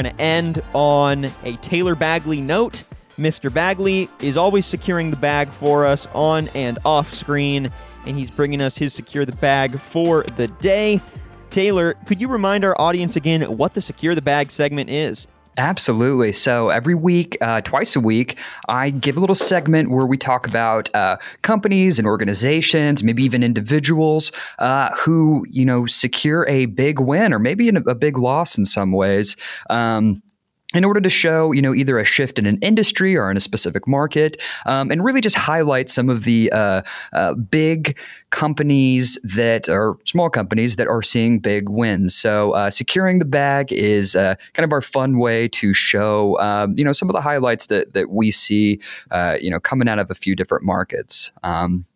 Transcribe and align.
going 0.00 0.14
to 0.14 0.22
end 0.22 0.62
on 0.74 1.24
a 1.42 1.56
Taylor 1.56 1.96
Bagley 1.96 2.40
note. 2.40 2.84
Mr. 3.18 3.52
Bagley 3.52 4.08
is 4.20 4.36
always 4.36 4.64
securing 4.64 5.10
the 5.10 5.16
bag 5.16 5.48
for 5.48 5.84
us 5.84 6.06
on 6.14 6.46
and 6.48 6.78
off 6.84 7.12
screen, 7.12 7.72
and 8.06 8.16
he's 8.16 8.30
bringing 8.30 8.60
us 8.60 8.78
his 8.78 8.94
Secure 8.94 9.24
the 9.24 9.32
Bag 9.32 9.80
for 9.80 10.22
the 10.36 10.46
day. 10.46 11.00
Taylor, 11.50 11.94
could 12.06 12.20
you 12.20 12.28
remind 12.28 12.64
our 12.64 12.80
audience 12.80 13.16
again 13.16 13.42
what 13.56 13.74
the 13.74 13.80
Secure 13.80 14.14
the 14.14 14.22
Bag 14.22 14.52
segment 14.52 14.88
is? 14.88 15.26
Absolutely. 15.58 16.32
So 16.32 16.68
every 16.68 16.94
week, 16.94 17.36
uh, 17.40 17.60
twice 17.62 17.96
a 17.96 18.00
week, 18.00 18.38
I 18.68 18.90
give 18.90 19.16
a 19.16 19.20
little 19.20 19.34
segment 19.34 19.90
where 19.90 20.06
we 20.06 20.16
talk 20.16 20.46
about 20.46 20.88
uh, 20.94 21.16
companies 21.42 21.98
and 21.98 22.06
organizations, 22.06 23.02
maybe 23.02 23.24
even 23.24 23.42
individuals 23.42 24.30
uh, 24.60 24.90
who 24.94 25.44
you 25.50 25.64
know 25.64 25.84
secure 25.86 26.46
a 26.48 26.66
big 26.66 27.00
win 27.00 27.32
or 27.32 27.40
maybe 27.40 27.68
a 27.68 27.94
big 27.96 28.16
loss 28.16 28.56
in 28.56 28.64
some 28.66 28.92
ways. 28.92 29.36
Um, 29.68 30.22
in 30.74 30.84
order 30.84 31.00
to 31.00 31.08
show, 31.08 31.52
you 31.52 31.62
know, 31.62 31.74
either 31.74 31.98
a 31.98 32.04
shift 32.04 32.38
in 32.38 32.44
an 32.44 32.58
industry 32.60 33.16
or 33.16 33.30
in 33.30 33.38
a 33.38 33.40
specific 33.40 33.88
market, 33.88 34.40
um, 34.66 34.90
and 34.90 35.02
really 35.02 35.22
just 35.22 35.36
highlight 35.36 35.88
some 35.88 36.10
of 36.10 36.24
the 36.24 36.52
uh, 36.52 36.82
uh, 37.14 37.34
big 37.34 37.96
companies 38.30 39.18
that 39.24 39.68
are 39.70 39.96
small 40.04 40.28
companies 40.28 40.76
that 40.76 40.86
are 40.86 41.02
seeing 41.02 41.38
big 41.38 41.70
wins. 41.70 42.14
So, 42.14 42.52
uh, 42.52 42.68
securing 42.68 43.18
the 43.18 43.24
bag 43.24 43.72
is 43.72 44.14
uh, 44.14 44.34
kind 44.52 44.64
of 44.64 44.72
our 44.72 44.82
fun 44.82 45.18
way 45.18 45.48
to 45.48 45.72
show, 45.72 46.38
um, 46.38 46.74
you 46.76 46.84
know, 46.84 46.92
some 46.92 47.08
of 47.08 47.14
the 47.14 47.22
highlights 47.22 47.68
that 47.68 47.94
that 47.94 48.10
we 48.10 48.30
see, 48.30 48.78
uh, 49.10 49.36
you 49.40 49.50
know, 49.50 49.60
coming 49.60 49.88
out 49.88 49.98
of 49.98 50.10
a 50.10 50.14
few 50.14 50.36
different 50.36 50.64
markets. 50.64 51.32
Um, 51.42 51.86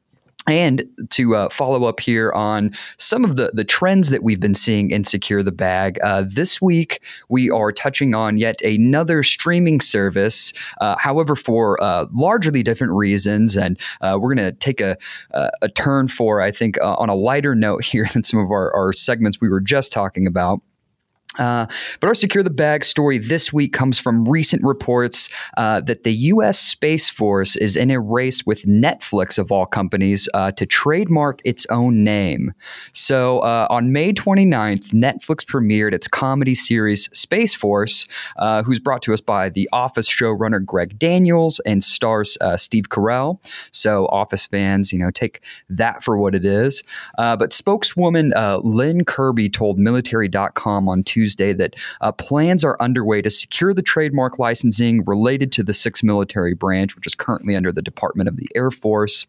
and 0.47 0.85
to 1.11 1.37
uh, 1.37 1.49
follow 1.51 1.85
up 1.85 2.01
here 2.01 2.33
on 2.33 2.73
some 2.99 3.25
of 3.25 3.37
the, 3.37 3.53
the 3.55 3.65
trends 3.65 4.11
that 4.11 4.23
we've 4.23 4.41
been 4.41 4.55
seeing 4.55 4.91
in 4.91 5.05
Secure 5.05 5.43
the 5.43 5.53
Bag, 5.53 5.99
uh, 6.03 6.25
this 6.27 6.61
week 6.61 7.01
we 7.29 7.51
are 7.51 7.71
touching 7.71 8.15
on 8.15 8.39
yet 8.39 8.61
another 8.63 9.23
streaming 9.23 9.81
service, 9.81 10.53
uh, 10.81 10.97
however, 10.99 11.37
for 11.37 11.83
uh, 11.83 12.07
largely 12.13 12.63
different 12.63 12.93
reasons. 12.93 13.57
And 13.57 13.79
uh, 14.01 14.19
we're 14.21 14.35
going 14.35 14.53
to 14.53 14.59
take 14.59 14.81
a, 14.81 14.97
a, 15.31 15.69
turn 15.69 16.09
for, 16.09 16.41
I 16.41 16.51
think, 16.51 16.79
uh, 16.81 16.95
on 16.95 17.09
a 17.09 17.15
lighter 17.15 17.55
note 17.55 17.85
here 17.93 18.09
than 18.13 18.25
some 18.25 18.41
of 18.41 18.51
our, 18.51 18.75
our 18.75 18.93
segments 18.93 19.41
we 19.41 19.49
were 19.49 19.61
just 19.61 19.93
talking 19.93 20.27
about. 20.27 20.61
Uh, 21.39 21.67
but 22.01 22.09
our 22.09 22.15
Secure 22.15 22.45
the 22.45 22.51
Bag 22.51 22.85
story 22.85 23.19
this 23.19 23.53
week 23.53 23.73
comes 23.73 23.99
from 23.99 24.29
recent 24.29 24.63
reports 24.63 25.31
uh, 25.57 25.81
that 25.81 26.05
the 26.05 26.13
U.S. 26.13 26.59
Space 26.59 27.09
Force 27.09 27.57
is 27.57 27.75
in 27.75 27.91
a 27.91 28.01
race 28.01 28.45
with 28.45 28.63
Netflix, 28.65 29.39
of 29.39 29.51
all 29.51 29.65
companies, 29.65 30.29
uh, 30.35 30.53
to 30.53 30.67
trademark 30.67 31.41
its 31.45 31.67
own 31.71 32.05
name. 32.05 32.53
So 32.93 33.41
uh, 33.41 33.67
on 33.71 33.93
May 33.93 34.13
29th, 34.13 34.89
Netflix 34.89 35.45
premiered 35.45 35.95
its 35.95 36.07
comedy 36.07 36.55
series 36.55 37.09
Space 37.19 37.55
Force, 37.55 38.07
uh, 38.37 38.63
who's 38.63 38.79
brought 38.79 39.03
to 39.03 39.15
us 39.15 39.21
by 39.21 39.49
The 39.49 39.69
Office 39.73 40.09
showrunner 40.09 40.63
Greg 40.63 40.99
Daniels 40.99 41.61
and 41.61 41.83
stars 41.83 42.37
uh, 42.43 42.59
Steve 42.59 42.91
Carell. 42.91 43.41
So, 43.71 44.07
Office 44.07 44.47
fans, 44.47 44.93
you 44.93 44.99
know, 44.99 45.11
take 45.11 45.43
that 45.71 46.03
for 46.03 46.19
what 46.19 46.35
it 46.35 46.45
is. 46.45 46.83
but 47.17 47.55
spokeswoman 47.55 48.35
Lynn 48.63 49.05
Kirby 49.05 49.49
told 49.49 49.79
Military.com 49.79 50.89
on 50.89 51.03
Tuesday 51.03 51.22
Tuesday 51.23 51.53
that 51.53 51.77
uh, 52.01 52.11
plans 52.11 52.65
are 52.65 52.77
underway 52.81 53.23
to 53.23 53.31
secure 53.31 53.73
the 53.73 53.81
trademark 53.81 54.41
licensing 54.41 55.05
related 55.05 55.53
to 55.53 55.63
the 55.63 55.73
sixth 55.73 56.03
military 56.03 56.53
branch, 56.53 56.97
which 56.97 57.07
is 57.07 57.15
currently 57.15 57.55
under 57.55 57.71
the 57.71 57.81
Department 57.81 58.29
of 58.29 58.37
the 58.37 58.49
Air 58.57 58.73
Force. 58.73 59.27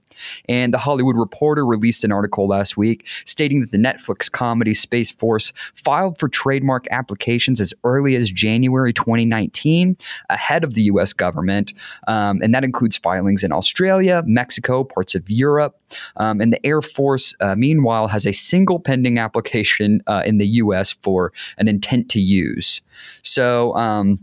And 0.50 0.74
the 0.74 0.80
Hollywood 0.80 1.16
Reporter 1.16 1.66
released 1.66 2.04
an 2.04 2.12
article 2.12 2.48
last 2.48 2.78
week 2.78 3.08
stating 3.26 3.62
that 3.62 3.72
the 3.72 3.78
Netflix 3.78 4.32
comedy 4.32 4.74
Space 4.74 5.12
Force 5.12 5.54
filed 5.76 6.18
for 6.18 6.28
trademark 6.28 6.88
applications 6.90 7.62
as 7.62 7.76
early 7.84 8.16
as 8.16 8.32
January 8.32 8.94
2019, 8.94 9.96
ahead 10.30 10.64
of 10.64 10.74
the 10.74 10.84
U.S. 10.84 11.14
government. 11.14 11.74
Um, 12.08 12.42
and 12.42 12.56
that 12.56 12.64
includes 12.64 12.98
filings 12.98 13.44
in 13.44 13.52
Australia, 13.52 14.24
Mexico, 14.26 14.84
parts 14.84 15.14
of 15.14 15.30
Europe. 15.30 15.80
Um, 16.18 16.42
and 16.42 16.52
the 16.52 16.66
Air 16.66 16.82
Force, 16.82 17.36
uh, 17.40 17.56
meanwhile, 17.56 18.08
has 18.08 18.26
a 18.26 18.34
single 18.34 18.80
pending 18.80 19.20
application 19.20 20.02
uh, 20.08 20.24
in 20.26 20.38
the 20.40 20.48
U.S. 20.64 20.94
for 21.04 21.34
an 21.58 21.68
intent 21.84 22.10
to 22.10 22.20
use. 22.20 22.82
So, 23.22 23.76
um, 23.76 24.20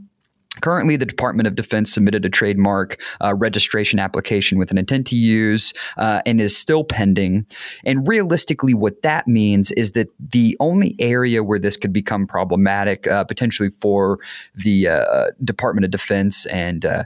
Currently, 0.60 0.96
the 0.96 1.06
Department 1.06 1.46
of 1.46 1.54
Defense 1.54 1.92
submitted 1.92 2.24
a 2.24 2.28
trademark 2.28 3.00
uh, 3.24 3.34
registration 3.34 4.00
application 4.00 4.58
with 4.58 4.72
an 4.72 4.78
intent 4.78 5.06
to 5.06 5.16
use 5.16 5.72
uh, 5.96 6.22
and 6.26 6.40
is 6.40 6.56
still 6.56 6.82
pending. 6.82 7.46
And 7.84 8.06
realistically, 8.06 8.74
what 8.74 9.00
that 9.02 9.28
means 9.28 9.70
is 9.70 9.92
that 9.92 10.08
the 10.18 10.56
only 10.58 10.96
area 10.98 11.44
where 11.44 11.60
this 11.60 11.76
could 11.76 11.92
become 11.92 12.26
problematic, 12.26 13.06
uh, 13.06 13.22
potentially 13.24 13.70
for 13.70 14.18
the 14.56 14.88
uh, 14.88 15.26
Department 15.44 15.84
of 15.84 15.92
Defense 15.92 16.46
and 16.46 16.84
uh, 16.84 17.04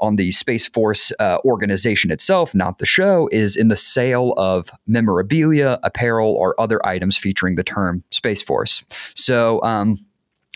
on 0.00 0.16
the 0.16 0.30
Space 0.30 0.66
Force 0.66 1.12
uh, 1.18 1.38
organization 1.44 2.10
itself, 2.10 2.54
not 2.54 2.78
the 2.78 2.86
show, 2.86 3.28
is 3.32 3.56
in 3.56 3.68
the 3.68 3.76
sale 3.76 4.32
of 4.36 4.70
memorabilia, 4.86 5.78
apparel, 5.82 6.34
or 6.34 6.60
other 6.60 6.84
items 6.86 7.16
featuring 7.16 7.56
the 7.56 7.64
term 7.64 8.02
Space 8.10 8.42
Force. 8.42 8.82
So, 9.14 9.62
um, 9.62 9.98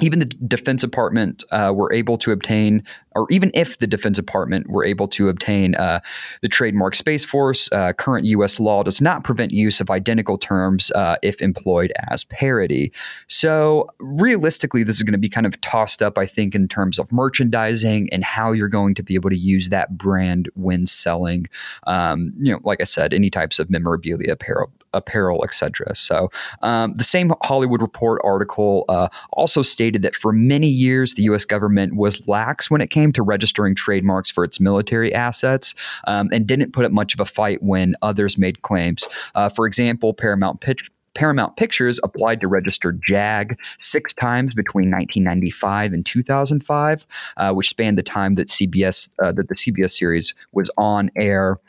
even 0.03 0.19
the 0.19 0.25
Defense 0.25 0.81
Department 0.81 1.45
uh, 1.53 1.73
were 1.75 1.93
able 1.93 2.19
to 2.19 2.33
obtain, 2.33 2.83
or 3.15 3.27
even 3.31 3.51
if 3.55 3.79
the 3.79 3.87
Defense 3.87 4.17
Department 4.17 4.69
were 4.69 4.85
able 4.85 5.09
to 5.09 5.29
obtain 5.29 5.75
uh, 5.77 6.01
the 6.41 6.49
trademark 6.49 6.95
Space 6.95 7.25
Force, 7.25 7.71
uh, 7.73 7.93
current 7.93 8.27
U.S. 8.27 8.59
law 8.59 8.83
does 8.83 9.01
not 9.01 9.25
prevent 9.25 9.53
use 9.53 9.81
of 9.81 9.91
identical 9.91 10.39
terms 10.39 10.91
uh, 10.93 11.17
if 11.23 11.41
employed 11.41 11.93
as 12.11 12.25
parody. 12.25 12.93
So, 13.27 13.91
realistically, 13.99 14.83
this 14.83 14.97
is 14.97 15.03
going 15.03 15.13
to 15.13 15.19
be 15.19 15.29
kind 15.29 15.47
of 15.47 15.61
tossed 15.61 16.03
up, 16.03 16.19
I 16.19 16.27
think, 16.27 16.55
in 16.55 16.69
terms 16.69 16.99
of 16.99 17.11
merchandising 17.13 18.09
and 18.13 18.25
how 18.25 18.53
you're 18.53 18.69
going 18.69 18.95
to 18.97 19.03
be 19.03 19.15
able 19.15 19.31
to 19.31 19.39
use 19.39 19.69
that 19.69 19.97
brand 19.97 20.49
when 20.55 20.87
selling, 20.87 21.47
um, 21.87 22.33
you 22.39 22.53
know, 22.53 22.61
like 22.65 22.81
I 22.81 22.85
said, 22.85 23.15
any 23.15 23.31
types 23.31 23.59
of 23.59 23.71
memorabilia, 23.71 24.33
apparel, 24.33 24.71
apparel, 24.95 25.45
etc. 25.45 25.95
So 25.95 26.31
um, 26.63 26.95
the 26.95 27.05
same 27.05 27.33
Hollywood 27.43 27.83
Report 27.83 28.21
article 28.25 28.85
uh, 28.89 29.09
also 29.33 29.63
stated 29.63 30.03
that 30.03 30.15
for 30.15 30.33
many 30.33 30.69
years 30.69 31.15
the 31.15 31.25
U.S. 31.25 31.45
government 31.45 31.97
was 31.97 32.27
lax 32.27 32.71
when 32.71 32.81
it 32.81 32.89
came 32.89 33.04
to 33.13 33.23
registering 33.23 33.75
trademarks 33.75 34.31
for 34.31 34.45
its 34.45 34.61
military 34.61 35.15
assets 35.15 35.75
um, 36.07 36.29
and 36.33 36.47
didn't 36.47 36.73
put 36.73 36.85
up 36.85 36.93
much 36.93 37.15
of 37.15 37.21
a 37.21 37.25
fight 37.25 37.63
when 37.63 37.95
others 38.03 38.39
made 38.39 38.63
claims. 38.63 39.09
Uh, 39.35 39.49
for 39.49 39.67
example, 39.67 40.15
Paramount 40.15 40.61
Pictures. 40.61 40.91
Paramount 41.15 41.57
Pictures 41.57 42.01
applied 42.03 42.41
to 42.41 42.49
register 42.49 42.93
JAG 43.07 43.59
six 43.79 44.13
times 44.13 44.53
between 44.53 44.91
1995 44.91 45.93
and 45.93 46.05
2005, 46.05 47.07
uh, 47.37 47.53
which 47.53 47.69
spanned 47.69 47.97
the 47.97 48.03
time 48.03 48.35
that 48.35 48.49
CBS 48.49 49.09
uh, 49.23 49.33
that 49.33 49.49
the 49.49 49.55
CBS 49.55 49.93
series 49.93 50.35
was 50.53 50.71
on 50.77 51.11
air, 51.17 51.61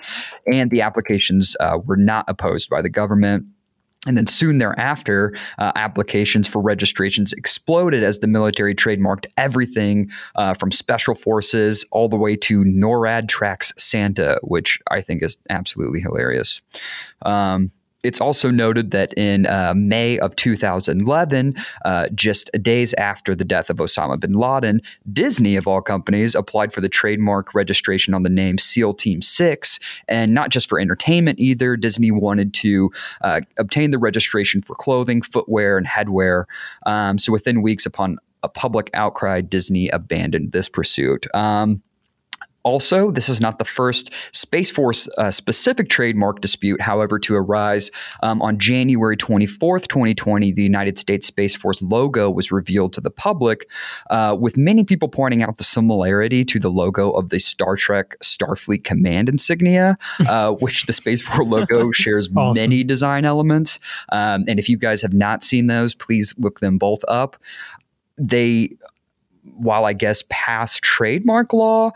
and 0.52 0.72
the 0.72 0.82
applications 0.82 1.56
uh, 1.60 1.78
were 1.86 1.98
not 1.98 2.26
opposed 2.28 2.70
by 2.70 2.82
the 2.82 2.90
government. 2.90 3.46
And 4.06 4.18
then 4.18 4.28
soon 4.28 4.60
thereafter, 4.60 5.36
uh, 5.58 5.72
applications 5.76 6.48
for 6.48 6.62
registrations 6.62 7.34
exploded 7.34 8.04
as 8.04 8.20
the 8.20 8.28
military 8.28 8.76
trademarked 8.76 9.26
everything 9.38 10.10
uh, 10.36 10.54
from 10.54 10.72
special 10.72 11.16
forces 11.16 11.86
all 11.92 12.08
the 12.08 12.18
way 12.18 12.36
to 12.36 12.64
NORAD 12.64 13.28
tracks 13.28 13.74
Santa, 13.78 14.40
which 14.44 14.80
I 14.92 15.02
think 15.02 15.24
is 15.24 15.38
absolutely 15.50 16.02
hilarious. 16.02 16.62
Um, 17.26 17.72
it's 18.06 18.22
also 18.22 18.52
noted 18.52 18.92
that 18.92 19.14
in 19.14 19.46
uh, 19.48 19.74
May 19.76 20.20
of 20.20 20.36
2011, 20.36 21.56
uh, 21.84 22.10
just 22.14 22.50
days 22.62 22.94
after 22.96 23.36
the 23.36 23.44
death 23.44 23.70
of 23.70 23.78
Osama 23.78 24.20
bin 24.20 24.34
Laden, 24.34 24.82
Disney, 25.12 25.56
of 25.56 25.68
all 25.68 25.82
companies, 25.82 26.36
applied 26.36 26.72
for 26.72 26.82
the 26.82 26.90
trademark 26.90 27.54
registration 27.54 28.14
on 28.14 28.24
the 28.24 28.30
name 28.30 28.58
SEAL 28.58 28.94
Team 28.94 29.22
6. 29.22 29.80
And 30.08 30.34
not 30.34 30.50
just 30.50 30.70
for 30.70 30.80
entertainment 30.80 31.40
either, 31.40 31.76
Disney 31.76 32.12
wanted 32.12 32.54
to 32.56 32.92
uh, 33.22 33.42
obtain 33.58 33.92
the 33.92 33.98
registration 33.98 34.62
for 34.62 34.76
clothing, 34.76 35.22
footwear, 35.22 35.78
and 35.78 35.88
headwear. 35.88 36.46
Um, 36.86 37.18
so 37.18 37.32
within 37.32 37.62
weeks 37.62 37.86
upon 37.86 38.18
a 38.44 38.50
public 38.50 38.92
outcry, 38.94 39.42
Disney 39.42 39.90
abandoned 39.90 40.52
this 40.52 40.70
pursuit. 40.70 41.26
Um, 41.34 41.82
also, 42.66 43.12
this 43.12 43.30
is 43.30 43.40
not 43.40 43.60
the 43.60 43.64
first 43.64 44.12
Space 44.32 44.72
Force 44.72 45.08
uh, 45.20 45.30
specific 45.30 45.88
trademark 45.88 46.42
dispute, 46.42 46.82
however, 46.82 47.20
to 47.20 47.36
arise. 47.36 47.92
Um, 48.24 48.42
on 48.42 48.58
January 48.58 49.16
24th, 49.16 49.88
2020, 49.88 50.52
the 50.52 50.64
United 50.64 50.98
States 50.98 51.28
Space 51.28 51.56
Force 51.56 51.80
logo 51.84 52.32
was 52.32 52.52
revealed 52.52 52.92
to 52.94 53.02
the 53.02 53.12
public, 53.12 53.70
uh, 54.10 54.36
with 54.38 54.58
many 54.58 54.84
people 54.84 55.08
pointing 55.08 55.44
out 55.44 55.58
the 55.58 55.64
similarity 55.64 56.44
to 56.44 56.60
the 56.60 56.72
logo 56.72 57.12
of 57.12 57.30
the 57.30 57.40
Star 57.40 57.76
Trek 57.76 58.18
Starfleet 58.24 58.84
Command 58.84 59.30
insignia, 59.30 59.96
uh, 60.28 60.54
which 60.54 60.88
the 60.88 60.94
Space 60.94 61.22
Force 61.22 61.48
logo 61.48 61.92
shares 61.94 62.28
awesome. 62.36 62.60
many 62.60 62.84
design 62.84 63.26
elements. 63.26 63.80
Um, 64.10 64.44
and 64.48 64.58
if 64.58 64.68
you 64.68 64.78
guys 64.78 65.04
have 65.04 65.14
not 65.14 65.44
seen 65.44 65.68
those, 65.68 65.94
please 65.94 66.34
look 66.40 66.62
them 66.62 66.80
both 66.80 67.04
up. 67.08 67.38
They 68.18 68.72
while 69.58 69.86
I 69.86 69.94
guess 69.94 70.24
past 70.30 70.84
trademark 70.84 71.54
law, 71.54 71.92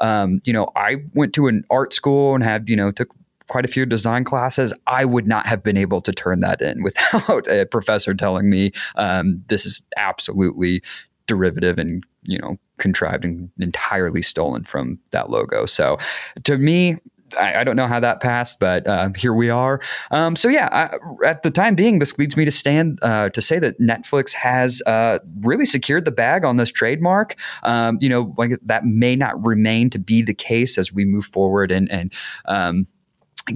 um, 0.00 0.40
you 0.44 0.52
know, 0.52 0.70
I 0.76 0.96
went 1.14 1.32
to 1.34 1.48
an 1.48 1.64
art 1.70 1.92
school 1.92 2.34
and 2.34 2.42
had, 2.42 2.68
you 2.68 2.76
know, 2.76 2.90
took 2.90 3.08
quite 3.48 3.64
a 3.64 3.68
few 3.68 3.84
design 3.84 4.24
classes. 4.24 4.72
I 4.86 5.04
would 5.04 5.26
not 5.26 5.46
have 5.46 5.62
been 5.62 5.76
able 5.76 6.00
to 6.02 6.12
turn 6.12 6.40
that 6.40 6.62
in 6.62 6.82
without 6.82 7.46
a 7.48 7.66
professor 7.66 8.14
telling 8.14 8.48
me 8.48 8.72
um, 8.96 9.42
this 9.48 9.66
is 9.66 9.82
absolutely 9.96 10.82
derivative 11.26 11.78
and 11.78 12.04
you 12.24 12.38
know 12.38 12.58
contrived 12.78 13.24
and 13.24 13.48
entirely 13.60 14.22
stolen 14.22 14.64
from 14.64 14.98
that 15.12 15.30
logo. 15.30 15.66
So 15.66 15.98
to 16.44 16.58
me, 16.58 16.96
I, 17.38 17.60
I, 17.60 17.64
don't 17.64 17.76
know 17.76 17.86
how 17.86 18.00
that 18.00 18.20
passed, 18.20 18.60
but 18.60 18.86
uh, 18.86 19.10
here 19.16 19.32
we 19.32 19.50
are. 19.50 19.80
Um, 20.10 20.36
so 20.36 20.48
yeah, 20.48 20.68
I, 20.72 21.26
at 21.26 21.42
the 21.42 21.50
time 21.50 21.74
being, 21.74 21.98
this 21.98 22.18
leads 22.18 22.36
me 22.36 22.44
to 22.44 22.50
stand 22.50 22.98
uh, 23.02 23.30
to 23.30 23.42
say 23.42 23.58
that 23.58 23.80
Netflix 23.80 24.32
has 24.32 24.82
uh, 24.86 25.18
really 25.40 25.66
secured 25.66 26.04
the 26.04 26.10
bag 26.10 26.44
on 26.44 26.56
this 26.56 26.70
trademark. 26.70 27.36
Um, 27.62 27.98
you 28.00 28.08
know, 28.08 28.34
like 28.38 28.58
that 28.64 28.84
may 28.84 29.16
not 29.16 29.42
remain 29.44 29.90
to 29.90 29.98
be 29.98 30.22
the 30.22 30.34
case 30.34 30.78
as 30.78 30.92
we 30.92 31.04
move 31.04 31.26
forward 31.26 31.70
and 31.70 31.90
and 31.90 32.12
um, 32.46 32.86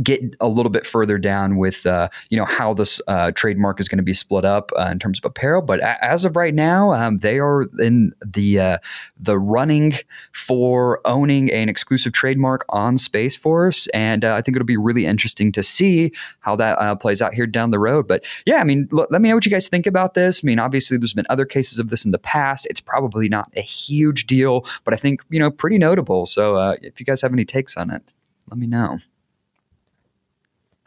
get 0.02 0.20
a 0.40 0.48
little 0.48 0.70
bit 0.70 0.86
further 0.86 1.18
down 1.18 1.56
with 1.56 1.86
uh, 1.86 2.08
you 2.30 2.36
know 2.36 2.44
how 2.44 2.74
this 2.74 3.00
uh, 3.08 3.30
trademark 3.32 3.78
is 3.80 3.88
going 3.88 3.98
to 3.98 4.02
be 4.02 4.14
split 4.14 4.44
up 4.44 4.70
uh, 4.78 4.88
in 4.90 4.98
terms 4.98 5.18
of 5.18 5.24
apparel. 5.24 5.62
But 5.62 5.80
a- 5.80 6.04
as 6.04 6.24
of 6.24 6.36
right 6.36 6.54
now, 6.54 6.92
um, 6.92 7.18
they 7.18 7.38
are 7.38 7.62
in 7.78 8.12
the 8.24 8.58
uh, 8.60 8.78
the 9.18 9.38
running 9.38 9.94
for 10.32 11.00
owning 11.04 11.50
an 11.52 11.68
exclusive 11.68 12.12
trademark 12.12 12.64
on 12.68 12.98
Space 12.98 13.36
Force, 13.36 13.86
and 13.88 14.24
uh, 14.24 14.34
I 14.34 14.42
think 14.42 14.56
it'll 14.56 14.66
be 14.66 14.76
really 14.76 15.06
interesting 15.06 15.52
to 15.52 15.62
see 15.62 16.12
how 16.40 16.56
that 16.56 16.78
uh, 16.78 16.94
plays 16.96 17.22
out 17.22 17.34
here 17.34 17.46
down 17.46 17.70
the 17.70 17.78
road. 17.78 18.08
But 18.08 18.24
yeah, 18.44 18.56
I 18.56 18.64
mean, 18.64 18.88
l- 18.92 19.06
let 19.10 19.22
me 19.22 19.28
know 19.28 19.36
what 19.36 19.46
you 19.46 19.50
guys 19.52 19.68
think 19.68 19.86
about 19.86 20.14
this. 20.14 20.40
I 20.42 20.46
mean, 20.46 20.58
obviously, 20.58 20.96
there's 20.96 21.14
been 21.14 21.26
other 21.30 21.44
cases 21.44 21.78
of 21.78 21.90
this 21.90 22.04
in 22.04 22.10
the 22.10 22.18
past. 22.18 22.66
It's 22.68 22.80
probably 22.80 23.28
not 23.28 23.50
a 23.56 23.62
huge 23.62 24.26
deal, 24.26 24.66
but 24.84 24.94
I 24.94 24.96
think 24.96 25.22
you 25.30 25.38
know 25.38 25.50
pretty 25.50 25.78
notable. 25.78 26.26
So 26.26 26.76
if 26.82 26.98
you 26.98 27.06
guys 27.06 27.22
have 27.22 27.32
any 27.32 27.44
takes 27.44 27.76
on 27.76 27.90
it, 27.90 28.02
let 28.50 28.58
me 28.58 28.66
know. 28.66 28.98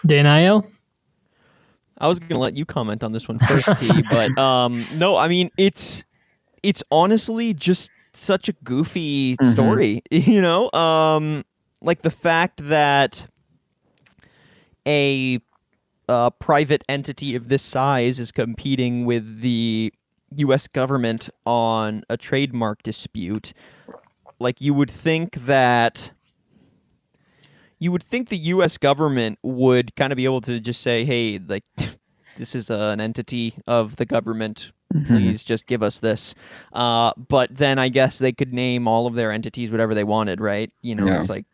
Danayo? 0.05 0.65
I 1.97 2.07
was 2.07 2.19
going 2.19 2.29
to 2.29 2.37
let 2.37 2.55
you 2.55 2.65
comment 2.65 3.03
on 3.03 3.11
this 3.11 3.27
one 3.27 3.39
first, 3.39 3.67
T, 3.77 4.03
but 4.11 4.37
um, 4.37 4.85
no, 4.95 5.17
I 5.17 5.27
mean 5.27 5.49
it's 5.57 6.05
it's 6.63 6.83
honestly 6.91 7.53
just 7.53 7.91
such 8.13 8.49
a 8.49 8.53
goofy 8.63 9.35
mm-hmm. 9.35 9.51
story, 9.51 10.01
you 10.11 10.41
know? 10.41 10.71
Um, 10.71 11.45
like 11.81 12.01
the 12.01 12.11
fact 12.11 12.67
that 12.67 13.27
a 14.85 15.39
uh, 16.07 16.29
private 16.31 16.83
entity 16.89 17.35
of 17.35 17.47
this 17.49 17.61
size 17.61 18.19
is 18.19 18.31
competing 18.31 19.05
with 19.05 19.41
the 19.41 19.93
U.S. 20.35 20.67
government 20.67 21.29
on 21.45 22.03
a 22.09 22.17
trademark 22.17 22.83
dispute. 22.83 23.53
Like 24.39 24.61
you 24.61 24.73
would 24.73 24.89
think 24.89 25.45
that 25.45 26.11
you 27.79 27.91
would 27.91 28.03
think 28.03 28.29
the 28.29 28.37
U.S. 28.37 28.77
government 28.77 29.39
would 29.41 29.95
kind 29.95 30.11
of 30.11 30.17
be 30.17 30.25
able 30.25 30.41
to 30.41 30.59
just 30.59 30.81
say, 30.81 31.05
"Hey, 31.05 31.39
like, 31.39 31.63
this 32.37 32.53
is 32.53 32.69
uh, 32.69 32.91
an 32.93 33.01
entity 33.01 33.55
of 33.65 33.95
the 33.95 34.05
government. 34.05 34.71
Mm-hmm. 34.93 35.15
Please 35.15 35.43
just 35.43 35.65
give 35.65 35.81
us 35.81 35.99
this." 35.99 36.35
Uh, 36.73 37.13
but 37.15 37.55
then 37.55 37.79
I 37.79 37.89
guess 37.89 38.19
they 38.19 38.33
could 38.33 38.53
name 38.53 38.87
all 38.87 39.07
of 39.07 39.15
their 39.15 39.31
entities 39.31 39.71
whatever 39.71 39.95
they 39.95 40.03
wanted, 40.03 40.41
right? 40.41 40.71
You 40.81 40.95
know, 40.95 41.07
yeah. 41.07 41.19
it's 41.19 41.29
like. 41.29 41.45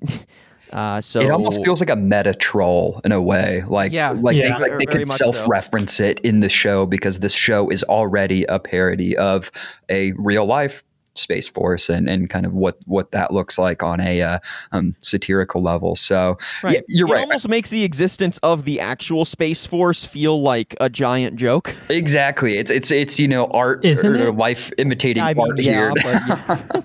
Uh, 0.72 1.00
so 1.00 1.20
it 1.20 1.30
almost 1.30 1.62
feels 1.62 1.78
like 1.78 1.90
a 1.90 1.94
meta 1.94 2.34
troll 2.34 3.00
in 3.04 3.12
a 3.12 3.22
way, 3.22 3.62
like 3.68 3.92
yeah, 3.92 4.10
like 4.10 4.34
yeah, 4.34 4.58
they, 4.58 4.70
like 4.70 4.78
they 4.78 4.86
could 4.86 5.08
self-reference 5.08 5.98
so. 5.98 6.02
it 6.02 6.18
in 6.20 6.40
the 6.40 6.48
show 6.48 6.84
because 6.84 7.20
this 7.20 7.32
show 7.32 7.68
is 7.68 7.84
already 7.84 8.42
a 8.46 8.58
parody 8.58 9.16
of 9.16 9.52
a 9.88 10.12
real 10.16 10.46
life 10.46 10.82
Space 11.14 11.48
Force 11.48 11.88
and, 11.88 12.08
and 12.08 12.28
kind 12.30 12.46
of 12.46 12.52
what, 12.52 12.78
what 12.86 13.12
that 13.12 13.32
looks 13.32 13.58
like 13.58 13.82
on 13.82 14.00
a 14.00 14.22
uh, 14.22 14.38
um, 14.72 14.94
satirical 15.00 15.62
level. 15.62 15.96
So 15.96 16.38
right. 16.62 16.74
yeah, 16.74 16.80
you're 16.88 17.08
it 17.08 17.12
right. 17.12 17.20
It 17.20 17.22
almost 17.24 17.48
makes 17.48 17.70
the 17.70 17.84
existence 17.84 18.38
of 18.38 18.64
the 18.64 18.80
actual 18.80 19.24
Space 19.24 19.66
Force 19.66 20.04
feel 20.04 20.42
like 20.42 20.74
a 20.80 20.88
giant 20.88 21.36
joke. 21.36 21.74
Exactly. 21.88 22.58
It's 22.58 22.70
it's 22.70 22.90
it's 22.90 23.18
you 23.18 23.28
know 23.28 23.46
art 23.46 23.84
Isn't 23.84 24.20
or, 24.20 24.28
or 24.28 24.32
life 24.32 24.72
imitating 24.78 25.22
I 25.22 25.34
mean, 25.34 25.50
art 25.50 25.60
yeah, 25.60 25.72
here. 25.72 25.92
But, 25.94 26.04
yeah. 26.04 26.80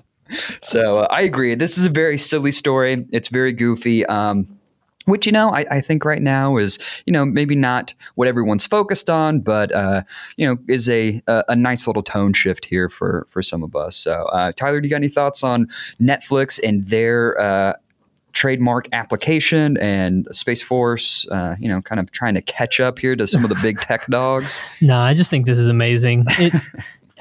so 0.62 0.98
uh, 0.98 1.08
I 1.10 1.22
agree. 1.22 1.54
This 1.54 1.78
is 1.78 1.84
a 1.84 1.90
very 1.90 2.18
silly 2.18 2.52
story. 2.52 3.06
It's 3.10 3.28
very 3.28 3.52
goofy. 3.52 4.06
Um, 4.06 4.59
which 5.10 5.26
you 5.26 5.32
know 5.32 5.50
I, 5.50 5.64
I, 5.70 5.80
think 5.80 6.04
right 6.04 6.22
now 6.22 6.56
is 6.56 6.78
you 7.06 7.12
know 7.12 7.24
maybe 7.24 7.54
not 7.54 7.94
what 8.14 8.28
everyone's 8.28 8.66
focused 8.66 9.10
on 9.10 9.40
but 9.40 9.72
uh, 9.72 10.02
you 10.36 10.46
know 10.46 10.56
is 10.68 10.88
a, 10.88 11.20
a, 11.26 11.44
a 11.48 11.56
nice 11.56 11.86
little 11.86 12.02
tone 12.02 12.32
shift 12.32 12.64
here 12.64 12.88
for 12.88 13.26
for 13.30 13.42
some 13.42 13.62
of 13.62 13.76
us. 13.76 13.96
So 13.96 14.12
uh, 14.32 14.52
tyler 14.52 14.80
do 14.80 14.86
you 14.86 14.90
got 14.90 14.96
any 14.96 15.08
thoughts 15.08 15.44
on 15.44 15.68
netflix 16.00 16.58
and 16.62 16.86
their 16.86 17.38
uh, 17.40 17.74
trademark 18.32 18.88
application 18.92 19.76
and 19.78 20.28
space 20.30 20.62
force 20.62 21.26
uh, 21.30 21.56
you 21.58 21.68
know 21.68 21.82
kind 21.82 22.00
of 22.00 22.10
trying 22.12 22.34
to 22.34 22.42
catch 22.42 22.80
up 22.80 22.98
here 22.98 23.16
to 23.16 23.26
some 23.26 23.44
of 23.44 23.50
the 23.50 23.58
big 23.62 23.80
tech 23.80 24.06
dogs? 24.06 24.60
No 24.80 24.96
i 24.96 25.14
just 25.14 25.30
think 25.30 25.46
this 25.46 25.58
is 25.58 25.68
amazing. 25.68 26.24
It, 26.38 26.54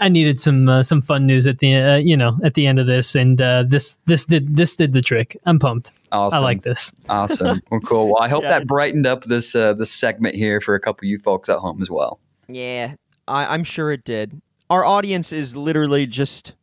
I 0.02 0.10
needed 0.10 0.40
some 0.40 0.70
uh, 0.70 0.84
some 0.84 1.02
fun 1.02 1.26
news 1.26 1.48
at 1.48 1.60
the 1.60 1.76
uh, 1.76 1.98
you 1.98 2.16
know 2.16 2.38
at 2.44 2.54
the 2.54 2.68
end 2.68 2.80
of 2.80 2.88
this, 2.88 3.16
and 3.16 3.42
uh, 3.42 3.64
this 3.68 3.96
this 4.06 4.26
did 4.26 4.56
this 4.56 4.76
did 4.76 4.94
the 4.94 5.02
trick. 5.02 5.38
I'm 5.46 5.60
pumped. 5.60 5.92
Awesome. 6.12 6.40
I 6.40 6.44
like 6.44 6.62
this. 6.62 6.94
awesome. 7.10 7.62
Well, 7.72 7.82
cool. 7.82 8.08
Well, 8.08 8.22
I 8.22 8.30
hope 8.30 8.44
yeah, 8.44 8.60
that 8.60 8.68
brightened 8.68 9.06
up 9.06 9.26
this 9.26 9.56
uh, 9.56 9.74
this 9.74 9.92
segment 9.92 10.36
here 10.36 10.60
for 10.62 10.76
a 10.76 10.80
couple 10.80 11.06
of 11.06 11.10
you 11.10 11.20
folks 11.20 11.50
at 11.50 11.60
home 11.60 11.82
as 11.82 11.90
well. 11.90 12.20
Yeah, 12.48 12.96
I, 13.28 13.54
I'm 13.54 13.64
sure 13.64 13.92
it 13.92 14.04
did. 14.04 14.42
Our 14.70 14.86
audience 14.86 15.32
is 15.32 15.56
literally 15.56 16.06
just 16.08 16.56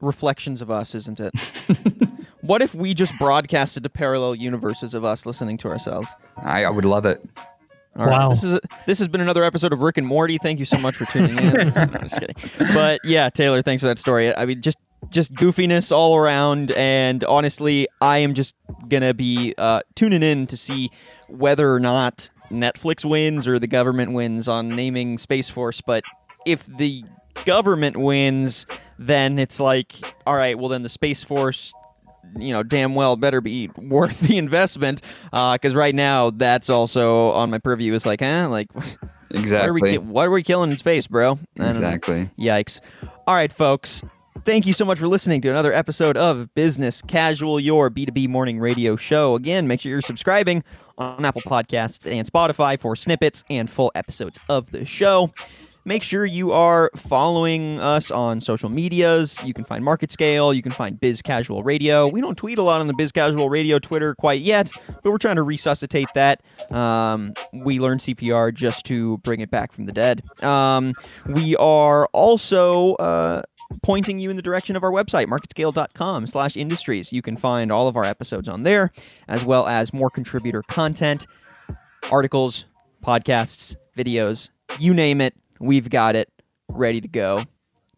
reflections 0.00 0.62
of 0.62 0.70
us, 0.70 0.94
isn't 0.94 1.20
it? 1.20 1.32
what 2.40 2.62
if 2.62 2.74
we 2.74 2.94
just 2.94 3.16
broadcasted 3.18 3.82
to 3.82 3.88
parallel 3.88 4.34
universes 4.34 4.94
of 4.94 5.04
us 5.04 5.26
listening 5.26 5.56
to 5.58 5.68
ourselves? 5.68 6.08
I, 6.36 6.64
I 6.64 6.70
would 6.70 6.84
love 6.84 7.06
it. 7.06 7.24
All 7.96 8.06
wow. 8.06 8.22
Right. 8.22 8.30
This 8.30 8.44
is 8.44 8.52
a, 8.52 8.60
this 8.86 8.98
has 8.98 9.08
been 9.08 9.20
another 9.20 9.42
episode 9.42 9.72
of 9.72 9.80
Rick 9.80 9.98
and 9.98 10.06
Morty. 10.06 10.38
Thank 10.38 10.58
you 10.58 10.64
so 10.64 10.78
much 10.78 10.96
for 10.96 11.06
tuning 11.06 11.36
in. 11.38 11.52
no, 11.74 11.86
just 12.02 12.20
kidding. 12.20 12.36
But 12.72 13.00
yeah, 13.04 13.30
Taylor, 13.30 13.62
thanks 13.62 13.80
for 13.80 13.88
that 13.88 13.98
story. 13.98 14.34
I 14.34 14.46
mean, 14.46 14.62
just 14.62 14.78
just 15.08 15.34
goofiness 15.34 15.90
all 15.90 16.16
around, 16.16 16.70
and 16.72 17.24
honestly, 17.24 17.88
I 18.00 18.18
am 18.18 18.34
just 18.34 18.54
gonna 18.88 19.14
be 19.14 19.54
uh, 19.58 19.80
tuning 19.94 20.22
in 20.22 20.46
to 20.48 20.56
see 20.56 20.90
whether 21.28 21.74
or 21.74 21.80
not 21.80 22.30
Netflix 22.50 23.04
wins 23.04 23.46
or 23.46 23.58
the 23.58 23.66
government 23.66 24.12
wins 24.12 24.46
on 24.46 24.68
naming 24.68 25.18
Space 25.18 25.50
Force. 25.50 25.80
But 25.80 26.04
if 26.46 26.64
the 26.66 27.04
government 27.44 27.96
wins, 27.96 28.66
then 28.98 29.38
it's 29.38 29.58
like, 29.58 29.94
all 30.26 30.36
right, 30.36 30.58
well 30.58 30.68
then 30.68 30.82
the 30.82 30.88
Space 30.88 31.22
Force 31.22 31.72
you 32.38 32.52
know, 32.52 32.62
damn 32.62 32.94
well 32.94 33.16
better 33.16 33.40
be 33.40 33.70
worth 33.76 34.20
the 34.20 34.38
investment. 34.38 35.02
Uh, 35.32 35.54
Because 35.54 35.74
uh, 35.74 35.78
right 35.78 35.94
now, 35.94 36.30
that's 36.30 36.70
also 36.70 37.30
on 37.30 37.50
my 37.50 37.58
purview. 37.58 37.94
It's 37.94 38.06
like, 38.06 38.22
eh, 38.22 38.46
like, 38.46 38.68
exactly. 39.30 39.80
What 39.80 39.88
are 39.88 39.92
we, 39.92 39.98
what 39.98 40.26
are 40.26 40.30
we 40.30 40.42
killing 40.42 40.70
in 40.70 40.76
space, 40.78 41.06
bro? 41.06 41.38
Exactly. 41.56 42.30
Yikes. 42.38 42.80
All 43.26 43.34
right, 43.34 43.52
folks. 43.52 44.02
Thank 44.44 44.66
you 44.66 44.72
so 44.72 44.84
much 44.84 44.98
for 44.98 45.06
listening 45.06 45.42
to 45.42 45.48
another 45.50 45.72
episode 45.72 46.16
of 46.16 46.54
Business 46.54 47.02
Casual, 47.02 47.60
your 47.60 47.90
B2B 47.90 48.28
morning 48.28 48.58
radio 48.58 48.96
show. 48.96 49.34
Again, 49.34 49.66
make 49.66 49.80
sure 49.80 49.90
you're 49.90 50.00
subscribing 50.00 50.64
on 50.96 51.24
Apple 51.24 51.42
Podcasts 51.42 52.10
and 52.10 52.30
Spotify 52.30 52.78
for 52.78 52.96
snippets 52.96 53.44
and 53.50 53.68
full 53.68 53.92
episodes 53.94 54.38
of 54.48 54.70
the 54.70 54.86
show. 54.86 55.30
Make 55.90 56.04
sure 56.04 56.24
you 56.24 56.52
are 56.52 56.88
following 56.94 57.80
us 57.80 58.12
on 58.12 58.40
social 58.40 58.68
medias. 58.68 59.36
You 59.42 59.52
can 59.52 59.64
find 59.64 59.84
MarketScale. 59.84 60.54
You 60.54 60.62
can 60.62 60.70
find 60.70 61.00
Biz 61.00 61.20
Casual 61.20 61.64
Radio. 61.64 62.06
We 62.06 62.20
don't 62.20 62.38
tweet 62.38 62.58
a 62.58 62.62
lot 62.62 62.80
on 62.80 62.86
the 62.86 62.94
Biz 62.94 63.10
Casual 63.10 63.50
Radio 63.50 63.80
Twitter 63.80 64.14
quite 64.14 64.40
yet, 64.40 64.70
but 64.86 65.10
we're 65.10 65.18
trying 65.18 65.34
to 65.34 65.42
resuscitate 65.42 66.06
that. 66.14 66.44
Um, 66.70 67.34
we 67.52 67.80
learned 67.80 68.02
CPR 68.02 68.54
just 68.54 68.86
to 68.86 69.18
bring 69.18 69.40
it 69.40 69.50
back 69.50 69.72
from 69.72 69.86
the 69.86 69.92
dead. 69.92 70.22
Um, 70.44 70.94
we 71.26 71.56
are 71.56 72.06
also. 72.12 72.94
Uh, 72.94 73.42
pointing 73.82 74.18
you 74.18 74.30
in 74.30 74.36
the 74.36 74.42
direction 74.42 74.74
of 74.74 74.82
our 74.82 74.90
website, 74.90 75.26
marketscale.com 75.26 76.26
slash 76.26 76.56
industries. 76.56 77.12
You 77.12 77.22
can 77.22 77.36
find 77.36 77.70
all 77.70 77.86
of 77.86 77.96
our 77.96 78.04
episodes 78.04 78.48
on 78.48 78.64
there, 78.64 78.90
as 79.28 79.44
well 79.44 79.68
as 79.68 79.92
more 79.92 80.10
contributor 80.10 80.62
content, 80.64 81.28
articles, 82.10 82.64
podcasts, 83.04 83.76
videos, 83.96 84.48
you 84.80 84.92
name 84.92 85.20
it. 85.20 85.39
We've 85.60 85.88
got 85.88 86.16
it 86.16 86.28
ready 86.70 87.00
to 87.00 87.08
go. 87.08 87.44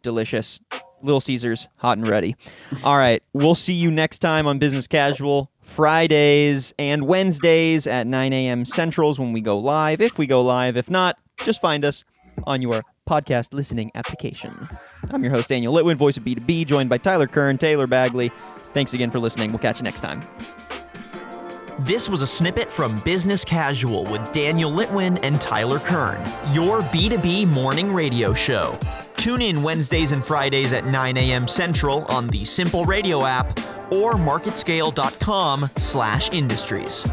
Delicious. 0.02 0.60
Little 1.02 1.20
Caesars, 1.20 1.68
hot 1.76 1.98
and 1.98 2.06
ready. 2.06 2.36
All 2.84 2.96
right. 2.96 3.22
We'll 3.32 3.56
see 3.56 3.72
you 3.74 3.90
next 3.90 4.18
time 4.18 4.46
on 4.46 4.58
Business 4.58 4.86
Casual. 4.86 5.50
Fridays 5.62 6.74
and 6.78 7.06
Wednesdays 7.06 7.86
at 7.86 8.06
9 8.06 8.32
a.m. 8.32 8.64
Centrals 8.64 9.18
when 9.18 9.32
we 9.32 9.40
go 9.40 9.58
live. 9.58 10.00
If 10.00 10.18
we 10.18 10.26
go 10.26 10.42
live, 10.42 10.76
if 10.76 10.90
not, 10.90 11.18
just 11.38 11.60
find 11.60 11.84
us 11.84 12.04
on 12.44 12.62
your 12.62 12.82
podcast 13.08 13.52
listening 13.52 13.90
application. 13.94 14.68
I'm 15.10 15.22
your 15.22 15.32
host, 15.32 15.48
Daniel 15.48 15.74
Litwin, 15.74 15.96
voice 15.96 16.16
of 16.16 16.24
B2B, 16.24 16.66
joined 16.66 16.88
by 16.90 16.98
Tyler 16.98 17.26
Kern, 17.26 17.58
Taylor 17.58 17.86
Bagley. 17.86 18.30
Thanks 18.72 18.92
again 18.94 19.10
for 19.10 19.18
listening. 19.18 19.50
We'll 19.50 19.58
catch 19.58 19.78
you 19.78 19.84
next 19.84 20.00
time. 20.00 20.22
This 21.78 22.08
was 22.08 22.22
a 22.22 22.26
snippet 22.26 22.70
from 22.70 23.00
Business 23.00 23.44
Casual 23.44 24.04
with 24.04 24.20
Daniel 24.32 24.70
Litwin 24.70 25.18
and 25.22 25.40
Tyler 25.40 25.78
Kern, 25.80 26.20
your 26.52 26.82
B2B 26.82 27.46
morning 27.48 27.92
radio 27.92 28.34
show. 28.34 28.78
Tune 29.16 29.40
in 29.40 29.62
Wednesdays 29.62 30.12
and 30.12 30.22
Fridays 30.22 30.72
at 30.72 30.84
9 30.84 31.16
a.m. 31.16 31.48
Central 31.48 32.04
on 32.06 32.28
the 32.28 32.44
Simple 32.44 32.84
Radio 32.84 33.24
app 33.24 33.58
or 33.90 34.14
marketscale.com 34.14 35.70
slash 35.78 36.30
industries. 36.30 37.04